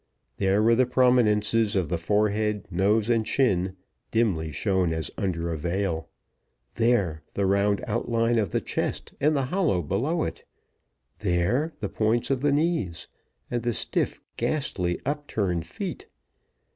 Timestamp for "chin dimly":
3.23-4.51